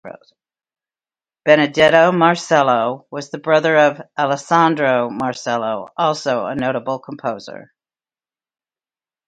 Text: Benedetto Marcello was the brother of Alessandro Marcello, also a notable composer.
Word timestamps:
Benedetto 1.45 2.11
Marcello 2.11 3.05
was 3.11 3.29
the 3.29 3.37
brother 3.37 3.77
of 3.77 4.01
Alessandro 4.17 5.11
Marcello, 5.11 5.89
also 5.95 6.47
a 6.47 6.55
notable 6.55 6.97
composer. 6.97 7.71